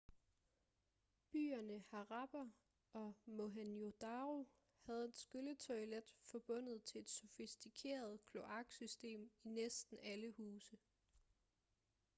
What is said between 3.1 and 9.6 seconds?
mohenjo-daro havde et skylletoilet forbundet til et sofistikeret kloaksystem i